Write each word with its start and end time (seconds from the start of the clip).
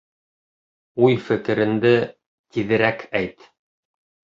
Уй-фекеренде 1.07 1.95
тиҙерәк 2.53 3.09
әйт! 3.25 3.51